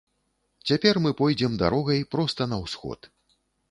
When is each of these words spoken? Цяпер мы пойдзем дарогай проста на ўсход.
Цяпер 0.71 0.95
мы 1.07 1.13
пойдзем 1.21 1.61
дарогай 1.63 2.05
проста 2.17 2.53
на 2.53 2.57
ўсход. 2.67 2.99